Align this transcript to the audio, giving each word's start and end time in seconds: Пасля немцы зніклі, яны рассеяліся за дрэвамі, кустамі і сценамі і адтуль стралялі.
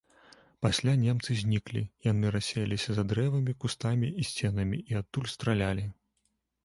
Пасля 0.65 0.93
немцы 1.01 1.35
зніклі, 1.41 1.83
яны 2.11 2.31
рассеяліся 2.35 2.89
за 3.01 3.05
дрэвамі, 3.11 3.57
кустамі 3.65 4.13
і 4.25 4.29
сценамі 4.31 4.77
і 4.93 5.01
адтуль 5.05 5.33
стралялі. 5.35 5.85